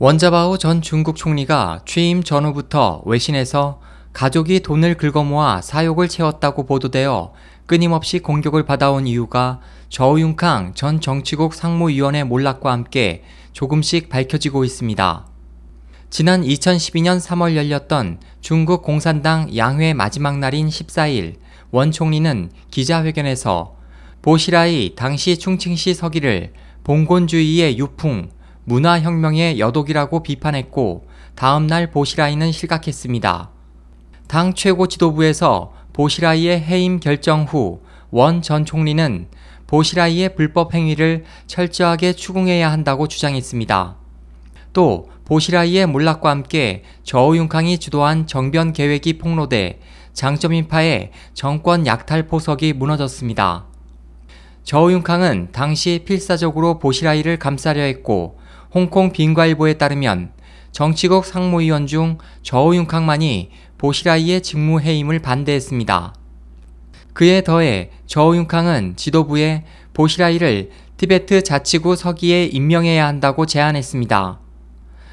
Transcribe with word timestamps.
원자바오 0.00 0.58
전 0.58 0.82
중국 0.82 1.14
총리가 1.14 1.82
취임 1.86 2.24
전후부터 2.24 3.02
외신에서 3.06 3.80
가족이 4.12 4.58
돈을 4.58 4.96
긁어모아 4.96 5.60
사욕을 5.60 6.08
채웠다고 6.08 6.66
보도되어 6.66 7.32
끊임없이 7.66 8.18
공격을 8.18 8.64
받아온 8.64 9.06
이유가 9.06 9.60
저우융캉 9.90 10.74
전 10.74 11.00
정치국 11.00 11.54
상무위원회 11.54 12.24
몰락과 12.24 12.72
함께 12.72 13.22
조금씩 13.52 14.08
밝혀지고 14.08 14.64
있습니다. 14.64 15.26
지난 16.10 16.42
2012년 16.42 17.20
3월 17.20 17.54
열렸던 17.54 18.18
중국 18.40 18.82
공산당 18.82 19.56
양회 19.56 19.94
마지막 19.94 20.38
날인 20.40 20.70
14일 20.70 21.36
원 21.70 21.92
총리는 21.92 22.50
기자회견에서 22.72 23.76
보시라이 24.22 24.96
당시 24.96 25.38
충칭시 25.38 25.94
서기를 25.94 26.52
봉건주의의 26.82 27.78
유풍, 27.78 28.30
문화혁명의 28.64 29.58
여독이라고 29.58 30.22
비판했고 30.22 31.06
다음날 31.34 31.90
보시라이는 31.90 32.52
실각했습니다. 32.52 33.50
당 34.26 34.54
최고 34.54 34.86
지도부에서 34.86 35.72
보시라이의 35.92 36.60
해임 36.60 37.00
결정 37.00 37.44
후 37.44 37.84
원 38.16 38.42
전 38.42 38.64
총리는 38.64 39.26
보시라이의 39.66 40.36
불법 40.36 40.72
행위를 40.72 41.24
철저하게 41.48 42.12
추궁해야 42.12 42.70
한다고 42.70 43.08
주장했습니다. 43.08 43.96
또 44.72 45.10
보시라이의 45.24 45.86
몰락과 45.86 46.30
함께 46.30 46.84
저우융캉이 47.02 47.78
주도한 47.78 48.28
정변 48.28 48.72
계획이 48.72 49.18
폭로돼 49.18 49.80
장점인파의 50.12 51.10
정권 51.32 51.88
약탈 51.88 52.28
포석이 52.28 52.74
무너졌습니다. 52.74 53.64
저우융캉은 54.62 55.48
당시 55.50 56.04
필사적으로 56.06 56.78
보시라이를 56.78 57.38
감싸려 57.38 57.82
했고 57.82 58.38
홍콩 58.74 59.12
빈과일보에 59.12 59.74
따르면 59.74 60.32
정치국 60.72 61.24
상무위원 61.24 61.86
중 61.86 62.18
저우융캉만이 62.42 63.50
보시라이의 63.78 64.40
직무 64.40 64.80
해임을 64.80 65.20
반대했습니다. 65.20 66.14
그에 67.12 67.44
더해 67.44 67.90
저우융캉은 68.06 68.96
지도부에 68.96 69.62
보시라이를 69.92 70.70
티베트 70.96 71.44
자치구 71.44 71.94
서기에 71.94 72.46
임명해야 72.46 73.06
한다고 73.06 73.46
제안했습니다. 73.46 74.40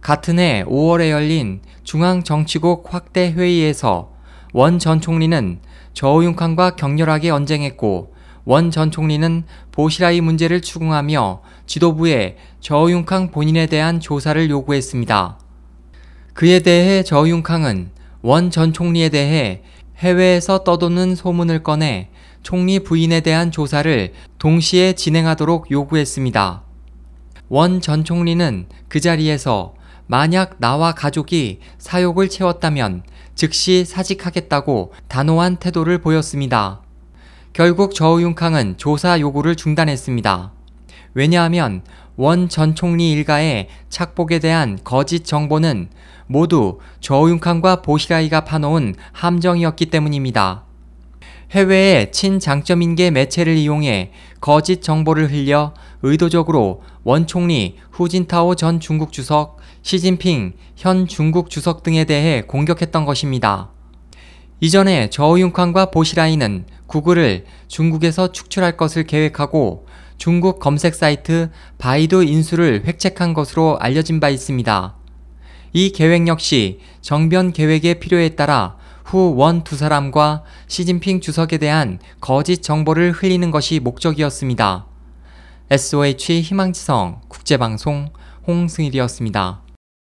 같은 0.00 0.38
해 0.38 0.64
5월에 0.66 1.10
열린 1.10 1.60
중앙정치국 1.84 2.94
확대 2.94 3.32
회의에서 3.32 4.12
원 4.54 4.78
전 4.78 5.00
총리는 5.02 5.60
저우융캉과 5.92 6.76
격렬하게 6.76 7.28
언쟁했고 7.28 8.11
원 8.44 8.70
전 8.70 8.90
총리는 8.90 9.44
보시라이 9.70 10.20
문제를 10.20 10.60
추궁하며 10.60 11.42
지도부에 11.66 12.36
저우융캉 12.60 13.30
본인에 13.30 13.66
대한 13.66 14.00
조사를 14.00 14.50
요구했습니다. 14.50 15.38
그에 16.34 16.60
대해 16.60 17.02
저우융캉은 17.02 17.90
원 18.22 18.50
전 18.50 18.72
총리에 18.72 19.08
대해 19.08 19.62
해외에서 19.98 20.64
떠도는 20.64 21.14
소문을 21.14 21.62
꺼내 21.62 22.08
총리 22.42 22.80
부인에 22.80 23.20
대한 23.20 23.50
조사를 23.52 24.12
동시에 24.38 24.94
진행하도록 24.94 25.70
요구했습니다. 25.70 26.62
원 27.48 27.80
전 27.80 28.02
총리는 28.04 28.66
그 28.88 28.98
자리에서 29.00 29.74
만약 30.06 30.56
나와 30.58 30.92
가족이 30.92 31.60
사욕을 31.78 32.28
채웠다면 32.28 33.04
즉시 33.34 33.84
사직하겠다고 33.84 34.92
단호한 35.08 35.56
태도를 35.56 35.98
보였습니다. 35.98 36.81
결국 37.52 37.94
저우융캉은 37.94 38.78
조사 38.78 39.20
요구를 39.20 39.56
중단했습니다. 39.56 40.52
왜냐하면 41.12 41.82
원 42.16 42.48
전 42.48 42.74
총리 42.74 43.12
일가의 43.12 43.68
착복에 43.90 44.38
대한 44.38 44.78
거짓 44.82 45.26
정보는 45.26 45.88
모두 46.26 46.78
저우융캉과 47.00 47.82
보시라이가 47.82 48.44
파놓은 48.44 48.94
함정이었기 49.12 49.86
때문입니다. 49.86 50.64
해외의 51.50 52.10
친장점인계 52.12 53.10
매체를 53.10 53.54
이용해 53.54 54.12
거짓 54.40 54.80
정보를 54.80 55.30
흘려 55.30 55.74
의도적으로 56.00 56.82
원 57.04 57.26
총리 57.26 57.76
후진타오 57.90 58.54
전 58.54 58.80
중국 58.80 59.12
주석, 59.12 59.58
시진핑 59.82 60.54
현 60.76 61.06
중국 61.06 61.50
주석 61.50 61.82
등에 61.82 62.04
대해 62.04 62.40
공격했던 62.40 63.04
것입니다. 63.04 63.71
이전에 64.62 65.10
저우융캉과 65.10 65.86
보시라이는 65.86 66.66
구글을 66.86 67.46
중국에서 67.66 68.30
축출할 68.30 68.76
것을 68.76 69.02
계획하고 69.02 69.86
중국 70.18 70.60
검색 70.60 70.94
사이트 70.94 71.50
바이두 71.78 72.22
인수를 72.22 72.84
획책한 72.86 73.34
것으로 73.34 73.76
알려진 73.80 74.20
바 74.20 74.28
있습니다. 74.28 74.94
이 75.72 75.90
계획 75.90 76.28
역시 76.28 76.78
정변 77.00 77.52
계획의 77.52 77.98
필요에 77.98 78.36
따라 78.36 78.76
후 79.04 79.34
원 79.36 79.64
두 79.64 79.74
사람과 79.74 80.44
시진핑 80.68 81.20
주석에 81.20 81.58
대한 81.58 81.98
거짓 82.20 82.62
정보를 82.62 83.10
흘리는 83.10 83.50
것이 83.50 83.80
목적이었습니다. 83.80 84.86
SOH 85.70 86.40
희망지성 86.40 87.22
국제방송 87.26 88.10
홍승일이었습니다. 88.46 89.71